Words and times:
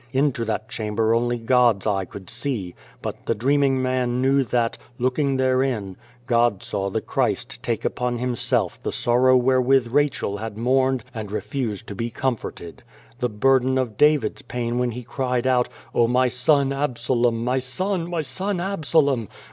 Into 0.13 0.43
that 0.45 0.67
chamber 0.67 1.13
only 1.13 1.37
God's 1.37 1.85
eye 1.85 2.05
could 2.05 2.27
see, 2.27 2.73
but 3.03 3.27
the 3.27 3.35
dreaming 3.35 3.83
man 3.83 4.19
knew 4.19 4.43
that, 4.45 4.75
looking 4.97 5.37
therein, 5.37 5.95
God 6.25 6.63
saw 6.63 6.89
the 6.89 7.01
Christ 7.01 7.61
take 7.61 7.85
upon 7.85 8.17
Himself 8.17 8.81
The 8.81 8.89
Face 8.89 8.97
the 8.97 9.01
sorrow 9.03 9.37
wherewith 9.37 9.89
Rachel 9.91 10.37
had 10.37 10.57
mourned 10.57 11.03
and 11.13 11.31
refused 11.31 11.85
to 11.85 11.93
be 11.93 12.09
comforted, 12.09 12.81
the 13.19 13.29
burden 13.29 13.77
of 13.77 13.95
David's 13.95 14.41
pain 14.41 14.79
when 14.79 14.89
he 14.89 15.03
cried 15.03 15.45
out:" 15.45 15.69
O 15.93 16.07
my 16.07 16.29
son 16.29 16.73
Absalom, 16.73 17.43
my 17.43 17.59
son, 17.59 18.09
my 18.09 18.23
son 18.23 18.59
Absalom. 18.59 19.27